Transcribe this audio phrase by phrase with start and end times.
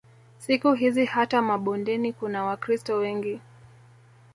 [0.37, 3.41] Siku hizi hata mabondeni kuna Wakristo wengi